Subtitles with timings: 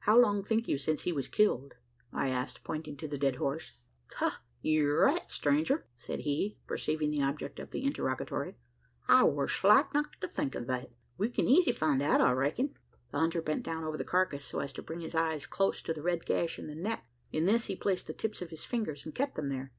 [0.00, 1.76] "How long think you since he was killed?"
[2.12, 3.72] I asked, pointing to the dead horse.
[4.16, 4.42] "Ha!
[4.60, 8.56] ye're right, stranger!" said he, perceiving the object of the interrogatory.
[9.08, 10.90] "I war slack not to think o' that.
[11.16, 12.74] We kin easy find out, I reck'n."
[13.10, 15.94] The hunter bent down over the carcass, so as to bring his eyes close to
[15.94, 17.06] the red gash in the neck.
[17.32, 19.72] In this he placed the tips of his fingers, and kept them there.